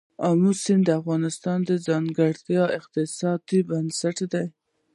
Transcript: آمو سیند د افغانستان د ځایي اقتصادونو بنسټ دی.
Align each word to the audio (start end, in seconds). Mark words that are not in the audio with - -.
آمو 0.29 0.51
سیند 0.63 0.83
د 0.85 0.89
افغانستان 1.01 1.59
د 1.65 1.71
ځایي 1.85 2.59
اقتصادونو 2.79 3.65
بنسټ 3.69 4.17
دی. 4.33 4.47